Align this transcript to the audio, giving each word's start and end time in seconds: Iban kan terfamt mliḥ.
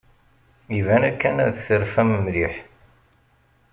Iban 0.77 1.03
kan 1.21 1.37
terfamt 1.67 2.19
mliḥ. 2.23 2.53